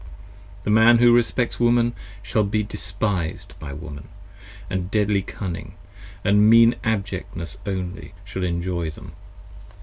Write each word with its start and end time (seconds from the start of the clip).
The 0.63 0.71
Man 0.71 0.97
who 0.97 1.13
respects 1.13 1.59
Woman 1.59 1.93
shall 2.23 2.43
be 2.43 2.63
despised 2.63 3.53
by 3.59 3.71
Woman: 3.71 4.07
And 4.67 4.89
deadly 4.89 5.21
cunning, 5.21 5.75
& 6.11 6.25
mean 6.25 6.73
abjectness 6.83 7.57
only, 7.67 8.15
shall 8.23 8.43
enjoy 8.43 8.89
them. 8.89 9.11